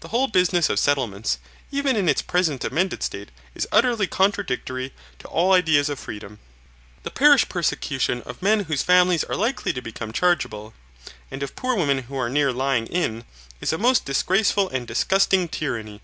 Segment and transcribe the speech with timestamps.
[0.00, 1.36] The whole business of settlements,
[1.70, 6.38] even in its present amended state, is utterly contradictory to all ideas of freedom.
[7.02, 10.72] The parish persecution of men whose families are likely to become chargeable,
[11.30, 13.24] and of poor women who are near lying in,
[13.60, 16.00] is a most disgraceful and disgusting tyranny.